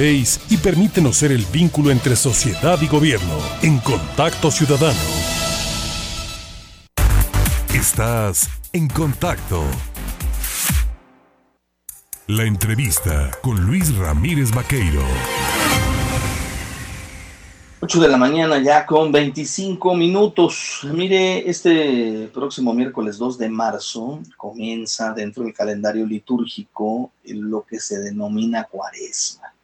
y 0.00 0.56
permítenos 0.58 1.16
ser 1.16 1.32
el 1.32 1.44
vínculo 1.46 1.90
entre 1.90 2.14
sociedad 2.14 2.80
y 2.80 2.86
gobierno 2.86 3.36
en 3.62 3.80
Contacto 3.80 4.48
Ciudadano. 4.48 4.96
Estás 7.74 8.48
en 8.72 8.86
contacto. 8.88 9.64
La 12.28 12.44
entrevista 12.44 13.32
con 13.42 13.66
Luis 13.66 13.92
Ramírez 13.96 14.52
Vaqueiro. 14.52 15.02
8 17.80 18.00
de 18.00 18.08
la 18.08 18.18
mañana 18.18 18.62
ya 18.62 18.86
con 18.86 19.10
25 19.10 19.96
minutos. 19.96 20.86
Mire, 20.92 21.50
este 21.50 22.30
próximo 22.32 22.72
miércoles 22.72 23.18
2 23.18 23.36
de 23.36 23.48
marzo 23.48 24.20
comienza 24.36 25.12
dentro 25.12 25.42
del 25.42 25.52
calendario 25.52 26.06
litúrgico 26.06 27.10
lo 27.24 27.64
que 27.64 27.80
se 27.80 27.98
denomina 27.98 28.62
cuaresma 28.62 29.57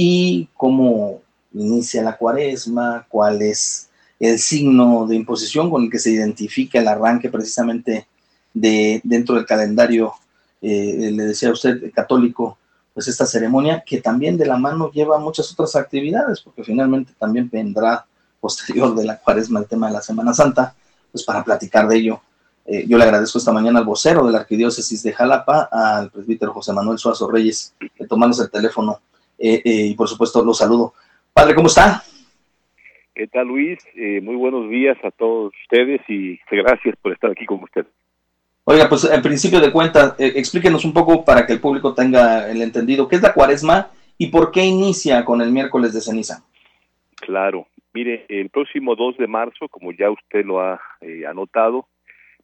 y 0.00 0.48
cómo 0.54 1.22
inicia 1.52 2.04
la 2.04 2.16
cuaresma, 2.16 3.04
cuál 3.08 3.42
es 3.42 3.88
el 4.20 4.38
signo 4.38 5.08
de 5.08 5.16
imposición 5.16 5.68
con 5.70 5.82
el 5.82 5.90
que 5.90 5.98
se 5.98 6.12
identifica 6.12 6.78
el 6.78 6.86
arranque 6.86 7.28
precisamente 7.28 8.06
de 8.54 9.00
dentro 9.02 9.34
del 9.34 9.44
calendario, 9.44 10.12
eh, 10.62 11.10
le 11.12 11.24
decía 11.24 11.48
a 11.48 11.52
usted, 11.52 11.92
católico, 11.92 12.58
pues 12.94 13.08
esta 13.08 13.26
ceremonia 13.26 13.82
que 13.84 14.00
también 14.00 14.38
de 14.38 14.46
la 14.46 14.56
mano 14.56 14.88
lleva 14.92 15.18
muchas 15.18 15.50
otras 15.50 15.74
actividades, 15.74 16.42
porque 16.42 16.62
finalmente 16.62 17.12
también 17.18 17.50
vendrá 17.50 18.06
posterior 18.38 18.94
de 18.94 19.04
la 19.04 19.18
cuaresma 19.18 19.58
el 19.58 19.66
tema 19.66 19.88
de 19.88 19.94
la 19.94 20.02
Semana 20.02 20.32
Santa, 20.32 20.76
pues 21.10 21.24
para 21.24 21.42
platicar 21.42 21.88
de 21.88 21.96
ello. 21.96 22.20
Eh, 22.66 22.86
yo 22.86 22.98
le 22.98 23.02
agradezco 23.02 23.38
esta 23.38 23.50
mañana 23.50 23.80
al 23.80 23.84
vocero 23.84 24.24
de 24.24 24.30
la 24.30 24.38
Arquidiócesis 24.38 25.02
de 25.02 25.12
Jalapa, 25.12 25.68
al 25.72 26.08
presbítero 26.12 26.52
José 26.52 26.72
Manuel 26.72 26.98
Suazo 26.98 27.28
Reyes, 27.28 27.74
de 27.98 28.06
tomarnos 28.06 28.38
el 28.38 28.48
teléfono 28.48 29.00
eh, 29.38 29.62
eh, 29.64 29.86
y 29.86 29.94
por 29.94 30.08
supuesto 30.08 30.44
los 30.44 30.58
saludo. 30.58 30.94
Padre, 31.32 31.54
¿cómo 31.54 31.68
está? 31.68 32.02
¿Qué 33.14 33.26
tal 33.28 33.48
Luis? 33.48 33.78
Eh, 33.94 34.20
muy 34.20 34.36
buenos 34.36 34.68
días 34.68 34.96
a 35.04 35.10
todos 35.10 35.52
ustedes 35.62 36.00
y 36.08 36.38
gracias 36.50 36.96
por 37.00 37.12
estar 37.12 37.30
aquí 37.30 37.46
con 37.46 37.62
ustedes. 37.62 37.88
Oiga, 38.64 38.88
pues 38.88 39.04
en 39.10 39.22
principio 39.22 39.60
de 39.60 39.72
cuentas, 39.72 40.14
explíquenos 40.18 40.84
un 40.84 40.92
poco 40.92 41.24
para 41.24 41.46
que 41.46 41.54
el 41.54 41.60
público 41.60 41.94
tenga 41.94 42.50
el 42.50 42.60
entendido, 42.60 43.08
¿qué 43.08 43.16
es 43.16 43.22
la 43.22 43.32
cuaresma 43.32 43.90
y 44.18 44.26
por 44.26 44.50
qué 44.50 44.64
inicia 44.64 45.24
con 45.24 45.40
el 45.40 45.50
miércoles 45.50 45.94
de 45.94 46.02
ceniza? 46.02 46.44
Claro, 47.16 47.66
mire, 47.94 48.26
el 48.28 48.50
próximo 48.50 48.94
2 48.94 49.16
de 49.16 49.26
marzo, 49.26 49.68
como 49.70 49.92
ya 49.92 50.10
usted 50.10 50.44
lo 50.44 50.60
ha 50.60 50.78
anotado, 51.26 51.86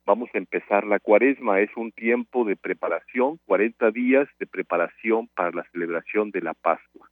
vamos 0.07 0.31
a 0.35 0.39
empezar 0.39 0.87
la 0.87 1.01
cuaresma. 1.01 1.61
Es 1.61 1.71
un 1.77 1.93
tiempo 1.93 2.45
de 2.45 2.57
preparación, 2.57 3.39
40 3.47 3.91
días 3.91 4.29
de 4.39 4.47
preparación 4.47 5.29
para 5.35 5.51
la 5.51 5.65
celebración 5.73 6.31
de 6.31 6.41
la 6.41 6.55
Pascua. 6.55 7.09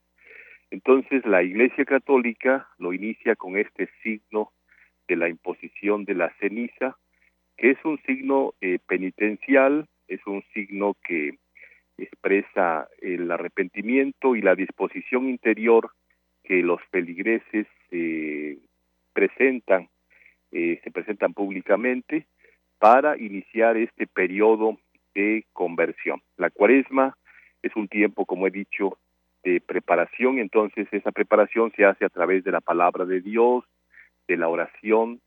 Entonces 0.71 1.25
la 1.27 1.43
Iglesia 1.43 1.85
Católica 1.85 2.69
lo 2.79 2.93
inicia 2.93 3.37
con 3.37 3.57
este 3.57 3.89
signo 4.03 4.53
de 5.09 5.17
la 5.17 5.29
imposición 5.29 6.05
de 6.05 6.15
la 6.15 6.33
ceniza, 6.41 6.97
que 7.57 7.71
es 7.71 7.79
un 7.85 8.01
signo 8.07 8.55
eh, 8.61 8.79
penitencial, 8.87 9.87
es 10.09 10.27
un 10.27 10.43
signo 10.55 10.97
que 11.05 11.37
expresa 11.99 12.89
el 13.01 13.31
arrepentimiento 13.31 14.35
y 14.35 14.41
la 14.41 14.55
disposición 14.55 15.29
interior 15.29 15.91
que 16.43 16.63
los 16.63 16.81
feligreses 16.91 17.67
eh, 17.91 18.59
presentan, 19.13 19.89
eh, 20.51 20.81
se 20.83 20.91
presentan 20.91 21.35
públicamente 21.35 22.27
para 22.83 23.17
iniciar 23.17 23.77
este 23.77 24.09
periodo 24.09 24.77
de 25.15 25.45
conversión. 25.53 26.21
La 26.37 26.51
cuaresma 26.51 27.17
es 27.63 27.77
un 27.77 27.87
tiempo, 27.87 28.27
como 28.27 28.49
he 28.49 28.51
dicho, 28.51 28.99
de 29.45 29.61
preparación, 29.61 30.41
entonces 30.41 30.89
esa 30.91 31.13
preparación 31.13 31.73
se 31.77 31.85
hace 31.85 32.05
a 32.05 32.09
través 32.09 32.43
de 32.43 32.51
la 32.51 32.61
palabra 32.61 33.05
de 33.05 33.21
Dios, 33.21 33.63
de 34.27 34.37
la 34.37 34.49
oración 34.49 35.21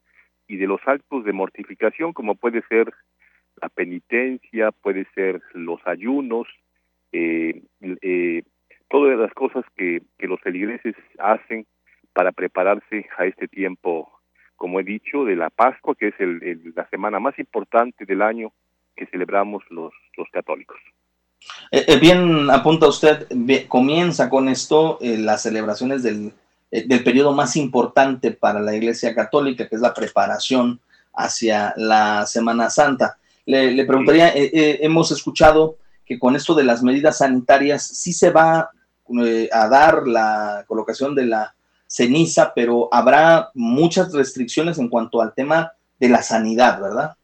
y 0.50 0.58
de 0.58 0.68
los 0.68 0.82
actos 0.86 1.24
de 1.24 1.32
mortificación, 1.32 2.12
como 2.12 2.36
puede 2.36 2.62
ser 2.68 2.92
la 3.62 3.70
penitencia, 3.70 4.74
puede 4.74 5.08
ser 5.16 5.42
los 5.54 5.80
ayunos, 5.88 6.50
eh, 7.14 7.62
eh, 8.02 8.44
todas 8.90 9.18
las 9.18 9.34
cosas 9.34 9.64
que, 9.78 10.02
que 10.18 10.28
los 10.28 10.42
feligreses 10.42 10.96
hacen 11.20 11.66
para 12.12 12.34
prepararse 12.34 13.08
a 13.18 13.26
este 13.28 13.48
tiempo 13.48 14.12
como 14.66 14.80
he 14.80 14.84
dicho, 14.84 15.26
de 15.26 15.36
la 15.36 15.52
Pascua, 15.52 15.94
que 15.94 16.08
es 16.08 16.16
el, 16.18 16.74
la 16.76 16.90
semana 16.90 17.20
más 17.20 17.38
importante 17.38 18.04
del 18.04 18.24
año 18.24 18.52
que 18.96 19.06
celebramos 19.06 19.64
los, 19.70 19.94
los 20.18 20.28
católicos. 20.32 20.76
Eh, 21.70 21.86
eh, 21.88 22.00
bien, 22.00 22.50
apunta 22.50 22.88
usted, 22.88 23.28
comienza 23.68 24.28
con 24.28 24.50
esto 24.50 24.98
eh, 25.02 25.20
las 25.20 25.44
celebraciones 25.44 26.02
del, 26.02 26.34
del 26.72 27.04
periodo 27.04 27.32
más 27.32 27.56
importante 27.58 28.32
para 28.32 28.60
la 28.60 28.76
Iglesia 28.76 29.14
Católica, 29.14 29.70
que 29.70 29.76
es 29.76 29.82
la 29.82 29.94
preparación 29.94 30.80
hacia 31.14 31.72
la 31.78 32.26
Semana 32.26 32.72
Santa. 32.72 33.20
Le, 33.46 33.86
preguntaría, 33.86 34.32
hemos 34.34 35.12
escuchado 35.12 35.78
que 36.08 36.18
con 36.18 36.36
esto 36.36 36.56
de 36.56 36.64
las 36.64 36.82
medidas 36.82 37.20
sanitarias 37.20 37.86
sí 37.86 38.14
se 38.14 38.32
va 38.32 38.72
a 39.52 39.68
dar 39.68 40.08
la 40.08 40.66
colocación 40.66 41.14
de 41.14 41.26
la 41.28 41.56
ceniza, 41.88 42.54
pero 42.54 42.90
habrá 42.92 43.50
muchas 43.54 44.14
restricciones 44.14 44.80
en 44.80 44.90
cuanto 44.90 45.22
al 45.22 45.34
tema 45.34 45.72
de 46.00 46.10
la 46.10 46.22
sanidad, 46.22 46.82
¿verdad? 46.82 47.16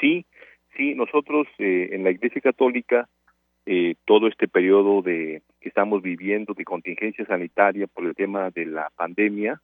Sí, 0.00 0.24
sí, 0.76 0.94
nosotros 0.94 1.46
eh, 1.58 1.90
en 1.92 2.04
la 2.04 2.10
Iglesia 2.10 2.40
Católica, 2.40 3.08
eh, 3.64 3.94
todo 4.04 4.28
este 4.28 4.46
periodo 4.48 5.02
de 5.02 5.42
que 5.60 5.68
estamos 5.68 6.02
viviendo 6.02 6.54
de 6.54 6.64
contingencia 6.64 7.26
sanitaria 7.26 7.86
por 7.86 8.04
el 8.04 8.14
tema 8.14 8.50
de 8.50 8.66
la 8.66 8.90
pandemia, 8.96 9.60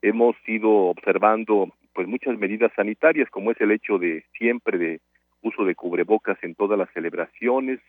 hemos 0.00 0.36
ido 0.46 0.70
observando 0.70 1.72
pues 1.92 2.08
muchas 2.08 2.38
medidas 2.38 2.72
sanitarias, 2.74 3.30
como 3.30 3.50
es 3.50 3.60
el 3.60 3.70
hecho 3.70 3.98
de 3.98 4.24
siempre 4.36 4.78
de 4.78 5.00
uso 5.42 5.64
de 5.64 5.74
cubrebocas 5.74 6.38
en 6.42 6.54
todas 6.54 6.78
las 6.78 6.90
celebraciones, 6.92 7.80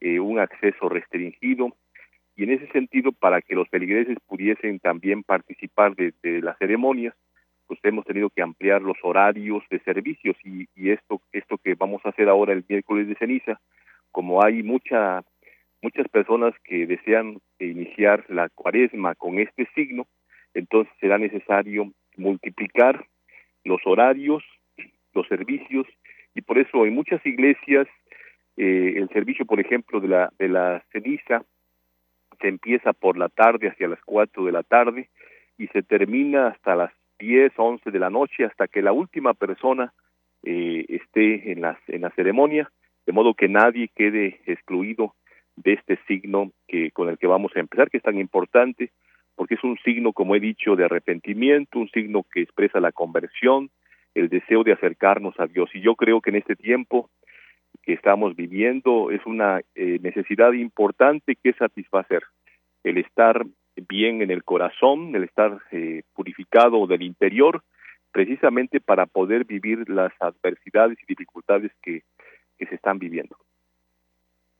eh, 0.00 0.20
un 0.20 0.38
acceso 0.38 0.88
restringido, 0.88 1.76
y 2.36 2.44
en 2.44 2.50
ese 2.50 2.66
sentido, 2.68 3.12
para 3.12 3.40
que 3.40 3.54
los 3.54 3.68
feligreses 3.68 4.18
pudiesen 4.26 4.78
también 4.78 5.22
participar 5.22 5.96
de, 5.96 6.12
las 6.42 6.58
ceremonias, 6.58 7.14
pues 7.66 7.80
hemos 7.82 8.04
tenido 8.04 8.28
que 8.28 8.42
ampliar 8.42 8.82
los 8.82 8.98
horarios 9.02 9.64
de 9.70 9.80
servicios 9.80 10.36
y, 10.44 10.68
y, 10.76 10.90
esto 10.90 11.20
esto 11.32 11.56
que 11.58 11.74
vamos 11.74 12.04
a 12.04 12.10
hacer 12.10 12.28
ahora 12.28 12.52
el 12.52 12.64
miércoles 12.68 13.08
de 13.08 13.16
ceniza, 13.16 13.58
como 14.12 14.44
hay 14.44 14.62
mucha 14.62 15.24
muchas 15.82 16.08
personas 16.08 16.54
que 16.62 16.86
desean 16.86 17.38
iniciar 17.58 18.24
la 18.28 18.48
cuaresma 18.50 19.14
con 19.14 19.38
este 19.38 19.66
signo, 19.74 20.06
entonces 20.54 20.92
será 21.00 21.18
necesario 21.18 21.92
multiplicar 22.16 23.06
los 23.64 23.80
horarios, 23.84 24.44
los 25.14 25.26
servicios 25.26 25.86
y 26.34 26.42
por 26.42 26.58
eso 26.58 26.84
en 26.84 26.94
muchas 26.94 27.24
iglesias 27.24 27.88
eh, 28.58 28.94
el 28.96 29.08
servicio, 29.08 29.46
por 29.46 29.58
ejemplo, 29.58 30.00
de 30.00 30.08
la 30.08 30.32
de 30.38 30.48
la 30.48 30.84
ceniza 30.92 31.42
se 32.40 32.48
empieza 32.48 32.92
por 32.92 33.16
la 33.16 33.28
tarde 33.28 33.68
hacia 33.68 33.88
las 33.88 34.00
4 34.04 34.44
de 34.44 34.52
la 34.52 34.62
tarde 34.62 35.08
y 35.58 35.66
se 35.68 35.82
termina 35.82 36.48
hasta 36.48 36.76
las 36.76 36.92
10, 37.18 37.52
11 37.56 37.90
de 37.90 37.98
la 37.98 38.10
noche 38.10 38.44
hasta 38.44 38.68
que 38.68 38.82
la 38.82 38.92
última 38.92 39.34
persona 39.34 39.92
eh, 40.42 40.84
esté 40.88 41.52
en 41.52 41.62
la, 41.62 41.78
en 41.88 42.02
la 42.02 42.10
ceremonia, 42.10 42.70
de 43.06 43.12
modo 43.12 43.34
que 43.34 43.48
nadie 43.48 43.90
quede 43.94 44.40
excluido 44.46 45.14
de 45.56 45.72
este 45.72 45.98
signo 46.06 46.52
que 46.68 46.90
con 46.90 47.08
el 47.08 47.18
que 47.18 47.26
vamos 47.26 47.52
a 47.56 47.60
empezar, 47.60 47.90
que 47.90 47.96
es 47.96 48.02
tan 48.02 48.18
importante, 48.18 48.90
porque 49.34 49.54
es 49.54 49.64
un 49.64 49.78
signo, 49.78 50.12
como 50.12 50.34
he 50.34 50.40
dicho, 50.40 50.76
de 50.76 50.84
arrepentimiento, 50.84 51.78
un 51.78 51.88
signo 51.90 52.24
que 52.30 52.42
expresa 52.42 52.80
la 52.80 52.92
conversión, 52.92 53.70
el 54.14 54.28
deseo 54.28 54.64
de 54.64 54.72
acercarnos 54.72 55.38
a 55.38 55.46
Dios. 55.46 55.70
Y 55.74 55.80
yo 55.80 55.94
creo 55.94 56.20
que 56.20 56.30
en 56.30 56.36
este 56.36 56.56
tiempo 56.56 57.10
que 57.86 57.92
estamos 57.92 58.34
viviendo 58.34 59.12
es 59.12 59.24
una 59.24 59.60
eh, 59.76 59.98
necesidad 60.02 60.52
importante 60.52 61.36
que 61.36 61.52
satisfacer. 61.52 62.24
El 62.82 62.98
estar 62.98 63.46
bien 63.88 64.22
en 64.22 64.32
el 64.32 64.42
corazón, 64.42 65.14
el 65.14 65.22
estar 65.22 65.60
eh, 65.70 66.02
purificado 66.12 66.88
del 66.88 67.02
interior, 67.02 67.62
precisamente 68.10 68.80
para 68.80 69.06
poder 69.06 69.44
vivir 69.44 69.88
las 69.88 70.12
adversidades 70.20 70.98
y 71.00 71.06
dificultades 71.06 71.70
que, 71.80 72.02
se 72.58 72.74
están 72.74 72.98
viviendo. 72.98 73.36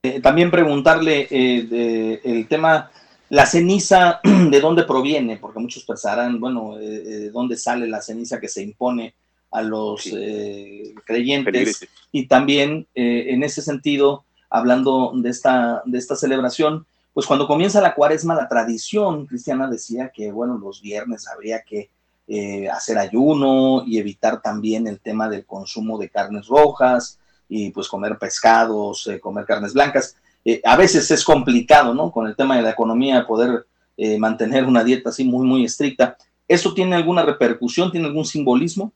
Eh, 0.03 0.21
también 0.21 0.51
preguntarle 0.51 1.27
el 1.31 2.47
tema, 2.47 2.91
la 3.31 3.47
ceniza, 3.47 4.21
¿de 4.51 4.61
dónde 4.61 4.85
proviene? 4.85 5.39
Porque 5.39 5.59
muchos 5.59 5.85
pensarán, 5.85 6.39
bueno, 6.39 6.77
¿de 6.77 7.31
dónde 7.31 7.57
sale 7.57 7.89
la 7.89 8.03
ceniza 8.03 8.39
que 8.39 8.49
se 8.49 8.63
impone 8.63 9.15
a 9.51 9.63
los 9.63 10.07
eh, 10.13 10.95
creyentes 11.05 11.87
y 12.13 12.27
también 12.27 12.87
eh, 12.95 13.27
en 13.29 13.43
ese 13.43 13.63
sentido, 13.63 14.25
hablando 14.51 15.13
de 15.15 15.31
esta, 15.31 15.83
de 15.85 15.99
esta 15.99 16.17
celebración, 16.17 16.87
pues 17.15 17.27
cuando 17.27 17.47
comienza 17.47 17.81
la 17.81 17.95
cuaresma, 17.95 18.35
la 18.35 18.49
tradición 18.49 19.27
cristiana 19.27 19.69
decía 19.69 20.11
que, 20.15 20.31
bueno, 20.33 20.59
los 20.59 20.83
viernes 20.83 21.27
habría 21.29 21.63
que 21.63 21.91
eh, 22.29 22.69
hacer 22.69 22.99
ayuno 22.99 23.85
y 23.87 23.99
evitar 23.99 24.43
también 24.43 24.87
el 24.87 25.01
tema 25.01 25.29
del 25.29 25.47
consumo 25.47 25.97
de 25.97 26.11
carnes 26.11 26.49
rojas 26.49 27.19
y 27.49 27.71
pues 27.71 27.89
comer 27.89 28.19
pescados, 28.19 29.09
comer 29.23 29.45
carnes 29.47 29.73
blancas. 29.73 30.17
eh, 30.45 30.61
a 30.65 30.77
veces 30.77 31.11
es 31.11 31.25
complicado, 31.25 31.95
¿no? 31.95 32.11
Con 32.11 32.27
el 32.27 32.37
tema 32.37 32.57
de 32.57 32.63
la 32.63 32.71
economía 32.71 33.27
poder 33.27 33.67
eh, 33.97 34.19
mantener 34.19 34.65
una 34.67 34.85
dieta 34.85 35.11
así 35.11 35.25
muy, 35.25 35.47
muy 35.47 35.65
estricta. 35.65 36.17
¿Eso 36.47 36.75
tiene 36.75 36.97
alguna 36.97 37.23
repercusión? 37.23 37.91
¿Tiene 37.91 38.09
algún 38.09 38.25
simbolismo? 38.25 38.93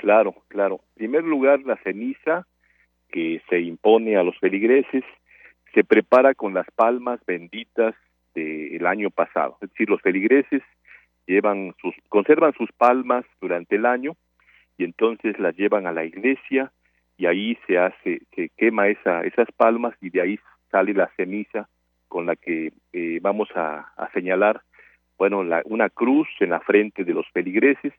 Claro, 0.00 0.34
claro. 0.48 0.80
En 0.92 0.94
primer 0.94 1.24
lugar, 1.24 1.60
la 1.66 1.76
ceniza 1.82 2.46
que 3.12 3.42
se 3.50 3.60
impone 3.60 4.16
a 4.16 4.22
los 4.22 4.38
feligreses 4.38 5.04
se 5.74 5.84
prepara 5.84 6.32
con 6.32 6.54
las 6.54 6.66
palmas 6.74 7.20
benditas 7.26 7.94
del 8.34 8.86
año 8.86 9.10
pasado. 9.10 9.58
Es 9.60 9.68
decir, 9.68 9.90
los 9.90 10.00
feligreses 10.00 10.62
llevan 11.26 11.74
sus, 11.82 11.94
conservan 12.08 12.54
sus 12.54 12.72
palmas 12.72 13.26
durante 13.42 13.76
el 13.76 13.84
año 13.84 14.16
y 14.78 14.84
entonces 14.84 15.38
las 15.38 15.54
llevan 15.54 15.86
a 15.86 15.92
la 15.92 16.06
iglesia 16.06 16.72
y 17.18 17.26
ahí 17.26 17.58
se 17.66 17.76
hace, 17.76 18.22
se 18.34 18.48
quema 18.56 18.88
esa, 18.88 19.20
esas 19.24 19.52
palmas 19.54 19.94
y 20.00 20.08
de 20.08 20.22
ahí 20.22 20.38
sale 20.70 20.94
la 20.94 21.10
ceniza 21.14 21.68
con 22.08 22.24
la 22.24 22.36
que 22.36 22.72
eh, 22.94 23.18
vamos 23.20 23.50
a, 23.54 23.92
señalar, 24.14 24.62
bueno, 25.18 25.44
la, 25.44 25.60
una 25.66 25.90
cruz 25.90 26.28
en 26.40 26.50
la 26.50 26.60
frente 26.60 27.04
de 27.04 27.12
los 27.12 27.28
feligreses 27.32 27.92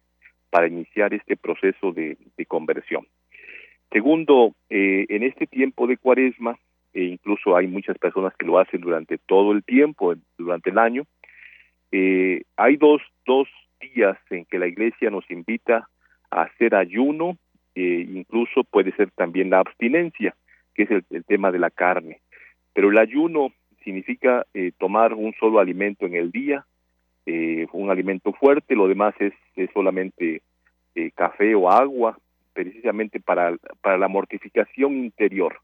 para 0.52 0.68
iniciar 0.68 1.14
este 1.16 1.36
proceso 1.36 1.92
de, 1.92 2.18
conversión. 2.48 3.08
Segundo, 3.92 4.54
eh, 4.70 5.06
en 5.10 5.24
este 5.24 5.48
tiempo 5.48 5.88
de 5.88 5.98
cuaresma, 5.98 6.60
e 6.94 7.04
incluso 7.04 7.56
hay 7.56 7.68
muchas 7.68 7.98
personas 7.98 8.36
que 8.36 8.46
lo 8.46 8.60
hacen 8.60 8.82
durante 8.82 9.18
todo 9.18 9.54
el 9.54 9.64
tiempo, 9.64 10.14
durante 10.38 10.70
el 10.70 10.78
año, 10.78 11.04
eh, 11.92 12.44
hay 12.58 12.78
dos, 12.78 13.02
dos 13.26 13.48
días 13.80 14.18
en 14.30 14.46
que 14.46 14.60
la 14.60 14.68
iglesia 14.68 15.10
nos 15.10 15.30
invita 15.30 15.88
a 16.30 16.44
hacer 16.44 16.76
ayuno, 16.76 17.38
eh, 17.76 18.06
incluso 18.10 18.64
puede 18.64 18.94
ser 18.96 19.12
también 19.12 19.50
la 19.50 19.60
abstinencia, 19.60 20.36
que 20.74 20.84
es 20.84 20.92
el, 20.92 21.26
tema 21.26 21.52
de 21.52 21.60
la 21.60 21.70
carne. 21.70 22.22
Pero 22.74 22.90
el 22.90 22.98
ayuno 22.98 23.54
significa 23.84 24.46
eh, 24.54 24.72
tomar 24.78 25.14
un 25.14 25.34
solo 25.40 25.60
alimento 25.60 26.06
en 26.06 26.16
el 26.16 26.32
día, 26.32 26.66
eh, 27.26 27.68
un 27.72 27.90
alimento 27.90 28.34
fuerte, 28.34 28.76
lo 28.76 28.88
demás 28.88 29.14
es, 29.20 29.34
es 29.56 29.70
solamente 29.74 30.42
eh, 30.96 31.12
café 31.16 31.56
o 31.56 31.70
agua, 31.70 32.18
precisamente 32.54 33.20
para, 33.20 33.56
para 33.82 33.98
la 33.98 34.08
mortificación 34.08 34.98
interior. 34.98 35.60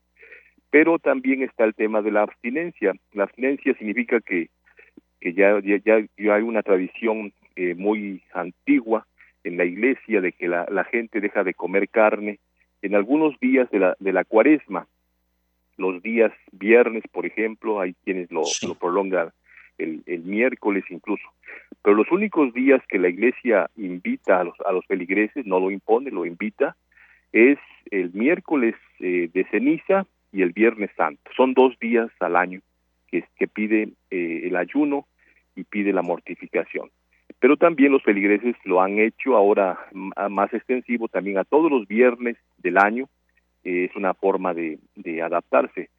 Pero 0.69 1.00
también 1.00 1.44
está 1.44 1.63
el 1.63 1.74
tema 1.74 2.01
de 2.01 2.12
la 2.12 2.24
abstinencia. 2.24 2.94
La 3.13 3.24
abstinencia 3.24 3.74
significa 3.75 4.19
que, 4.21 4.50
que 5.19 5.33
ya, 5.33 5.59
ya, 5.62 5.77
ya 6.18 6.36
hay 6.36 6.44
una 6.44 6.63
tradición 6.63 7.33
muy 7.75 8.21
antigua 8.33 9.07
en 9.44 9.57
la 9.57 9.65
iglesia 9.65 10.21
de 10.21 10.31
que 10.31 10.48
la, 10.48 10.68
la 10.69 10.83
gente 10.83 11.21
deja 11.21 11.44
de 11.44 11.53
comer 11.53 11.89
carne 11.89 12.39
en 12.81 12.95
algunos 12.95 13.39
días 13.39 13.69
de 13.71 13.80
la, 13.80 13.95
de 14.00 14.13
la 14.13 14.24
cuaresma, 14.24 14.88
los 15.77 16.01
días 16.01 16.31
viernes, 16.51 17.03
por 17.12 17.25
ejemplo, 17.25 17.80
hay 17.80 17.94
quienes 18.03 18.31
lo, 18.31 18.44
lo 18.68 18.75
prolongan 18.75 19.31
el, 19.77 20.03
miércoles 20.24 20.83
incluso. 20.89 21.24
Pero 21.81 21.95
los 21.95 22.12
únicos 22.12 22.53
días 22.53 22.81
que 22.88 23.00
la 23.00 23.09
iglesia 23.09 23.69
invita 23.75 24.39
a 24.39 24.44
los, 24.44 24.56
a 24.65 24.71
los 24.71 24.85
feligreses, 24.85 25.45
no 25.45 25.59
lo 25.59 25.71
impone, 25.71 26.12
lo 26.12 26.25
invita, 26.25 26.75
es 27.31 27.57
el 27.91 28.12
miércoles 28.13 28.75
eh, 29.00 29.29
de 29.33 29.45
ceniza 29.45 30.06
y 30.31 30.41
el 30.41 30.51
viernes 30.51 30.91
santo. 30.95 31.31
Son 31.35 31.53
dos 31.53 31.77
días 31.79 32.09
al 32.19 32.35
año 32.35 32.62
que, 33.07 33.24
que 33.38 33.47
pide 33.47 33.89
eh, 34.12 34.41
el 34.44 34.56
ayuno 34.56 35.06
y 35.56 35.63
pide 35.63 35.94
la 35.94 36.01
mortificación. 36.01 36.89
Pero 37.39 37.57
también 37.57 37.91
los 37.91 38.03
feligreses 38.03 38.56
lo 38.63 38.81
han 38.81 39.00
hecho 39.00 39.35
ahora 39.35 39.77
más 39.94 40.53
extensivo 40.53 41.07
también 41.07 41.38
a 41.38 41.44
todos 41.44 41.69
los 41.69 41.88
viernes 41.88 42.38
del 42.57 42.77
año, 42.77 43.07
es 43.63 43.95
una 43.95 44.13
forma 44.13 44.53
de, 44.53 44.79
de 44.95 45.21
adaptarse. 45.21 45.89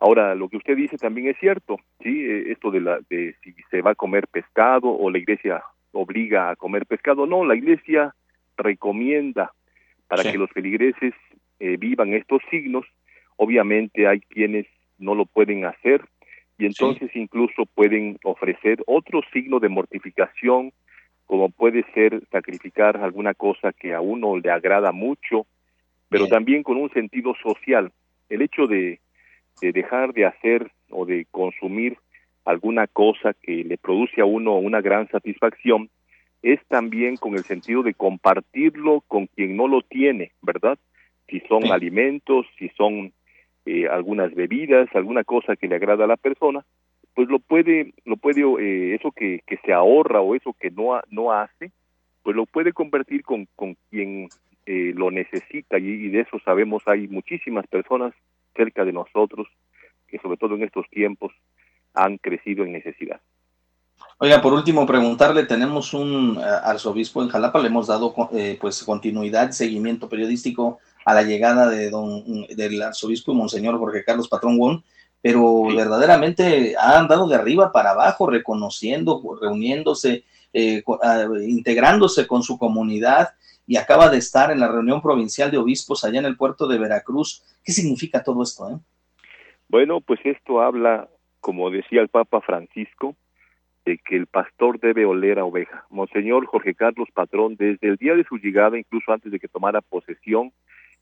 Ahora, 0.00 0.34
lo 0.34 0.48
que 0.48 0.56
usted 0.56 0.76
dice 0.76 0.96
también 0.96 1.28
es 1.28 1.36
cierto, 1.38 1.78
sí, 2.02 2.24
eh, 2.24 2.52
esto 2.52 2.70
de, 2.70 2.80
la, 2.80 3.00
de 3.10 3.34
si 3.42 3.54
se 3.70 3.82
va 3.82 3.92
a 3.92 3.96
comer 3.96 4.28
pescado 4.28 4.88
o 4.90 5.10
la 5.10 5.18
iglesia 5.18 5.62
obliga 5.92 6.50
a 6.50 6.56
comer 6.56 6.86
pescado, 6.86 7.26
no, 7.26 7.44
la 7.44 7.56
iglesia 7.56 8.14
recomienda 8.56 9.52
para 10.06 10.22
que 10.22 10.38
los 10.38 10.50
feligreses 10.50 11.14
eh, 11.58 11.76
vivan 11.76 12.14
estos 12.14 12.42
signos. 12.50 12.86
Obviamente 13.36 14.06
hay 14.06 14.20
quienes 14.20 14.66
no 14.98 15.14
lo 15.14 15.26
pueden 15.26 15.64
hacer 15.64 16.02
y 16.58 16.66
entonces 16.66 17.10
incluso 17.14 17.66
pueden 17.66 18.18
ofrecer 18.24 18.82
otro 18.86 19.20
signo 19.32 19.60
de 19.60 19.68
mortificación, 19.68 20.72
como 21.24 21.50
puede 21.50 21.84
ser 21.94 22.22
sacrificar 22.32 22.96
alguna 22.96 23.34
cosa 23.34 23.72
que 23.72 23.94
a 23.94 24.00
uno 24.00 24.36
le 24.38 24.50
agrada 24.50 24.90
mucho, 24.90 25.46
pero 26.08 26.26
también 26.26 26.62
con 26.62 26.76
un 26.76 26.90
sentido 26.90 27.34
social. 27.42 27.92
El 28.28 28.42
hecho 28.42 28.66
de, 28.66 29.00
dejar 29.60 30.12
de 30.12 30.26
hacer 30.26 30.70
o 30.90 31.04
de 31.04 31.26
consumir 31.30 31.96
alguna 32.44 32.86
cosa 32.86 33.34
que 33.34 33.64
le 33.64 33.76
produce 33.76 34.20
a 34.20 34.24
uno 34.24 34.56
una 34.58 34.80
gran 34.80 35.08
satisfacción 35.08 35.90
es 36.42 36.60
también 36.68 37.16
con 37.16 37.34
el 37.34 37.44
sentido 37.44 37.82
de 37.82 37.94
compartirlo 37.94 39.02
con 39.06 39.26
quien 39.26 39.56
no 39.56 39.66
lo 39.66 39.82
tiene, 39.82 40.32
¿verdad? 40.40 40.78
Si 41.28 41.40
son 41.40 41.70
alimentos, 41.72 42.46
si 42.58 42.68
son 42.70 43.12
eh, 43.66 43.86
algunas 43.88 44.34
bebidas, 44.34 44.88
alguna 44.94 45.24
cosa 45.24 45.56
que 45.56 45.68
le 45.68 45.74
agrada 45.74 46.04
a 46.04 46.08
la 46.08 46.16
persona, 46.16 46.64
pues 47.14 47.28
lo 47.28 47.38
puede, 47.40 47.92
lo 48.04 48.16
puede, 48.16 48.42
eh, 48.42 48.94
eso 48.94 49.10
que, 49.10 49.40
que 49.46 49.56
se 49.58 49.72
ahorra 49.72 50.20
o 50.20 50.34
eso 50.34 50.54
que 50.58 50.70
no, 50.70 51.00
no 51.10 51.32
hace, 51.32 51.72
pues 52.22 52.36
lo 52.36 52.46
puede 52.46 52.72
convertir 52.72 53.24
con, 53.24 53.46
con 53.56 53.76
quien 53.90 54.28
eh, 54.66 54.92
lo 54.94 55.10
necesita 55.10 55.78
y, 55.78 56.08
de 56.08 56.20
eso 56.20 56.38
sabemos 56.44 56.82
hay 56.86 57.08
muchísimas 57.08 57.66
personas 57.66 58.14
cerca 58.58 58.84
de 58.84 58.92
nosotros 58.92 59.46
que 60.08 60.18
sobre 60.18 60.36
todo 60.36 60.56
en 60.56 60.64
estos 60.64 60.86
tiempos 60.90 61.32
han 61.94 62.18
crecido 62.18 62.64
en 62.64 62.72
necesidad. 62.72 63.20
Oiga, 64.18 64.42
por 64.42 64.52
último, 64.52 64.86
preguntarle, 64.86 65.44
tenemos 65.44 65.94
un 65.94 66.38
eh, 66.40 66.44
arzobispo 66.64 67.22
en 67.22 67.28
Jalapa, 67.28 67.60
le 67.60 67.68
hemos 67.68 67.86
dado 67.86 68.14
eh, 68.32 68.58
pues 68.60 68.82
continuidad, 68.82 69.50
seguimiento 69.52 70.08
periodístico 70.08 70.78
a 71.04 71.14
la 71.14 71.22
llegada 71.22 71.68
de 71.68 71.90
don, 71.90 72.46
del 72.48 72.82
arzobispo 72.82 73.32
y 73.32 73.36
monseñor 73.36 73.78
Jorge 73.78 74.04
Carlos 74.04 74.28
Patrón 74.28 74.58
Won, 74.58 74.84
pero 75.20 75.64
verdaderamente 75.74 76.74
ha 76.76 76.98
andado 76.98 77.28
de 77.28 77.36
arriba 77.36 77.72
para 77.72 77.90
abajo, 77.90 78.28
reconociendo, 78.28 79.22
reuniéndose, 79.40 80.24
integrándose 80.52 82.26
con 82.26 82.42
su 82.42 82.56
comunidad, 82.56 83.30
y 83.68 83.76
acaba 83.76 84.08
de 84.08 84.16
estar 84.16 84.50
en 84.50 84.60
la 84.60 84.72
reunión 84.72 85.02
provincial 85.02 85.50
de 85.50 85.58
obispos 85.58 86.02
allá 86.02 86.18
en 86.18 86.24
el 86.24 86.38
puerto 86.38 86.66
de 86.66 86.78
Veracruz. 86.78 87.44
¿Qué 87.62 87.70
significa 87.70 88.24
todo 88.24 88.42
esto? 88.42 88.66
Eh? 88.70 88.78
Bueno, 89.68 90.00
pues 90.00 90.18
esto 90.24 90.62
habla, 90.62 91.06
como 91.40 91.70
decía 91.70 92.00
el 92.00 92.08
Papa 92.08 92.40
Francisco, 92.40 93.14
de 93.84 93.98
que 93.98 94.16
el 94.16 94.26
pastor 94.26 94.80
debe 94.80 95.04
oler 95.04 95.38
a 95.38 95.44
oveja. 95.44 95.84
Monseñor 95.90 96.46
Jorge 96.46 96.74
Carlos 96.74 97.10
Patrón, 97.12 97.56
desde 97.56 97.88
el 97.88 97.96
día 97.96 98.14
de 98.14 98.24
su 98.24 98.38
llegada, 98.38 98.78
incluso 98.78 99.12
antes 99.12 99.30
de 99.30 99.38
que 99.38 99.48
tomara 99.48 99.82
posesión, 99.82 100.50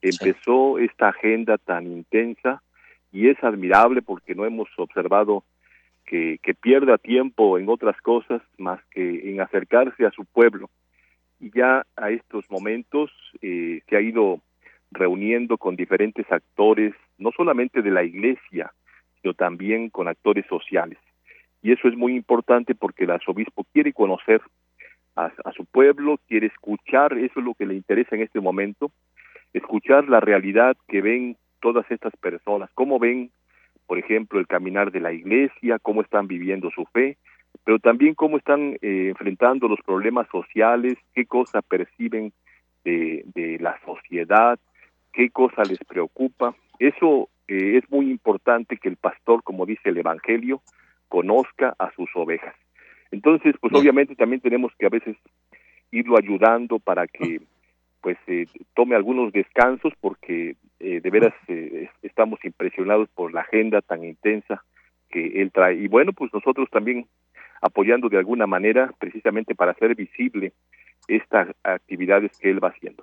empezó 0.02 0.80
esta 0.80 1.10
agenda 1.10 1.58
tan 1.58 1.86
intensa 1.86 2.64
y 3.12 3.28
es 3.28 3.42
admirable 3.44 4.02
porque 4.02 4.34
no 4.34 4.44
hemos 4.44 4.68
observado 4.76 5.44
que, 6.04 6.40
que 6.42 6.54
pierda 6.54 6.98
tiempo 6.98 7.58
en 7.58 7.68
otras 7.68 7.96
cosas 8.00 8.42
más 8.58 8.80
que 8.90 9.30
en 9.30 9.40
acercarse 9.40 10.04
a 10.04 10.10
su 10.10 10.24
pueblo 10.24 10.68
y 11.38 11.50
ya 11.50 11.84
a 11.96 12.10
estos 12.10 12.50
momentos 12.50 13.10
eh, 13.42 13.80
se 13.88 13.96
ha 13.96 14.00
ido 14.00 14.40
reuniendo 14.90 15.58
con 15.58 15.76
diferentes 15.76 16.30
actores, 16.30 16.94
no 17.18 17.30
solamente 17.36 17.82
de 17.82 17.90
la 17.90 18.04
iglesia, 18.04 18.72
sino 19.20 19.34
también 19.34 19.90
con 19.90 20.08
actores 20.08 20.46
sociales. 20.46 20.98
Y 21.62 21.72
eso 21.72 21.88
es 21.88 21.96
muy 21.96 22.14
importante 22.14 22.74
porque 22.74 23.04
el 23.04 23.10
arzobispo 23.10 23.64
quiere 23.72 23.92
conocer 23.92 24.40
a, 25.16 25.32
su 25.56 25.64
pueblo, 25.64 26.18
quiere 26.28 26.48
escuchar, 26.48 27.16
eso 27.16 27.40
es 27.40 27.44
lo 27.44 27.54
que 27.54 27.64
le 27.64 27.74
interesa 27.74 28.14
en 28.14 28.22
este 28.22 28.38
momento, 28.38 28.92
escuchar 29.54 30.08
la 30.08 30.20
realidad 30.20 30.76
que 30.88 31.00
ven 31.00 31.38
todas 31.60 31.90
estas 31.90 32.14
personas, 32.18 32.70
cómo 32.74 32.98
ven, 32.98 33.30
por 33.86 33.98
ejemplo, 33.98 34.38
el 34.38 34.46
caminar 34.46 34.92
de 34.92 35.00
la 35.00 35.12
iglesia, 35.14 35.78
cómo 35.80 36.02
están 36.02 36.26
viviendo 36.26 36.70
su 36.70 36.84
fe, 36.92 37.16
pero 37.64 37.78
también 37.78 38.14
cómo 38.14 38.36
están 38.38 38.76
eh, 38.82 39.08
enfrentando 39.08 39.68
los 39.68 39.80
problemas 39.80 40.26
sociales, 40.30 40.96
qué 41.14 41.26
cosa 41.26 41.62
perciben 41.62 42.32
de, 42.84 43.24
de, 43.34 43.58
la 43.58 43.78
sociedad, 43.84 44.58
qué 45.12 45.30
cosa 45.30 45.62
les 45.64 45.78
preocupa. 45.78 46.54
Eso 46.78 47.28
eh, 47.48 47.78
es 47.78 47.90
muy 47.90 48.10
importante 48.10 48.76
que 48.76 48.88
el 48.88 48.96
pastor, 48.96 49.42
como 49.42 49.66
dice 49.66 49.88
el 49.90 49.98
Evangelio, 49.98 50.62
conozca 51.08 51.74
a 51.78 51.92
sus 51.92 52.08
ovejas. 52.14 52.54
Entonces, 53.10 53.54
pues 53.60 53.72
obviamente 53.74 54.16
también 54.16 54.40
tenemos 54.40 54.72
que 54.78 54.86
a 54.86 54.90
veces 54.90 55.16
irlo 55.90 56.18
ayudando 56.18 56.78
para 56.78 57.06
que 57.06 57.40
pues 58.00 58.18
eh, 58.26 58.46
tome 58.74 58.94
algunos 58.94 59.32
descansos 59.32 59.92
porque 60.00 60.56
de 60.78 61.10
veras 61.10 61.34
estamos 62.02 62.44
impresionados 62.44 63.08
por 63.14 63.32
la 63.32 63.40
agenda 63.40 63.80
tan 63.80 64.04
intensa 64.04 64.62
que 65.08 65.40
él 65.40 65.50
trae. 65.50 65.74
Y 65.74 65.88
bueno, 65.88 66.12
pues 66.12 66.32
nosotros 66.32 66.68
también 66.70 67.06
apoyando 67.60 68.08
de 68.08 68.18
alguna 68.18 68.46
manera 68.46 68.92
precisamente 68.98 69.54
para 69.54 69.72
hacer 69.72 69.94
visible 69.94 70.52
estas 71.08 71.48
actividades 71.62 72.32
que 72.38 72.50
él 72.50 72.62
va 72.62 72.68
haciendo. 72.68 73.02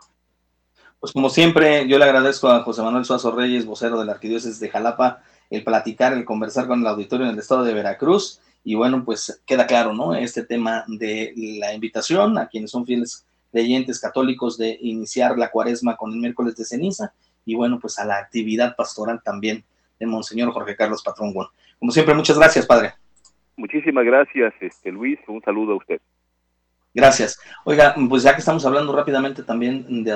Pues 0.99 1.11
como 1.11 1.29
siempre, 1.29 1.87
yo 1.87 1.97
le 1.97 2.05
agradezco 2.05 2.47
a 2.47 2.63
José 2.63 2.81
Manuel 2.81 3.05
Suazo 3.05 3.35
Reyes, 3.35 3.65
vocero 3.65 3.99
de 3.99 4.05
la 4.05 4.13
Arquidiócesis 4.13 4.59
de 4.59 4.69
Jalapa, 4.69 5.21
el 5.49 5.63
platicar, 5.63 6.13
el 6.13 6.23
conversar 6.23 6.67
con 6.67 6.79
el 6.79 6.87
auditorio 6.87 7.25
en 7.25 7.33
el 7.33 7.39
estado 7.39 7.63
de 7.63 7.73
Veracruz. 7.73 8.39
Y 8.63 8.75
bueno, 8.75 9.03
pues 9.03 9.41
queda 9.45 9.67
claro, 9.67 9.93
¿no? 9.93 10.15
Este 10.15 10.43
tema 10.43 10.85
de 10.87 11.33
la 11.35 11.73
invitación 11.73 12.37
a 12.37 12.47
quienes 12.47 12.71
son 12.71 12.85
fieles 12.85 13.25
creyentes 13.51 13.99
católicos 13.99 14.57
de 14.57 14.77
iniciar 14.81 15.37
la 15.37 15.51
cuaresma 15.51 15.97
con 15.97 16.13
el 16.13 16.19
miércoles 16.19 16.55
de 16.55 16.65
ceniza 16.65 17.13
y 17.45 17.55
bueno, 17.55 17.79
pues 17.79 17.99
a 17.99 18.05
la 18.05 18.17
actividad 18.17 18.75
pastoral 18.75 19.21
también 19.23 19.63
de 19.99 20.05
Monseñor 20.05 20.51
Jorge 20.53 20.75
Carlos 20.75 21.03
Patrón 21.03 21.33
Como 21.79 21.91
siempre, 21.91 22.15
muchas 22.15 22.37
gracias, 22.37 22.65
padre. 22.65 22.93
Muchísimas 23.55 24.05
gracias, 24.05 24.53
este 24.59 24.91
Luis. 24.91 25.19
Un 25.27 25.41
saludo 25.41 25.73
a 25.73 25.77
usted. 25.77 26.01
Gracias. 26.93 27.39
Oiga, 27.65 27.95
pues 28.07 28.23
ya 28.23 28.33
que 28.33 28.39
estamos 28.39 28.65
hablando 28.65 28.95
rápidamente 28.95 29.43
también 29.43 30.03
de 30.03 30.11